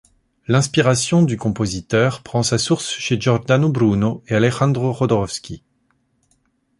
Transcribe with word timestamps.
L'inspiration 0.47 1.21
du 1.21 1.37
compositeur 1.37 2.23
prend 2.23 2.41
sa 2.41 2.57
source 2.57 2.89
chez 2.89 3.21
Giordano 3.21 3.69
Bruno 3.69 4.23
et 4.27 4.33
Alejandro 4.33 4.91
Jodorowsky. 4.95 5.61